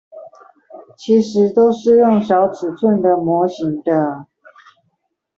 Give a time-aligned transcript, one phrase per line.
[0.97, 4.25] 其實都是用小尺寸的模型的